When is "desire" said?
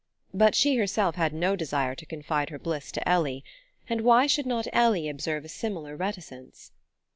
1.55-1.93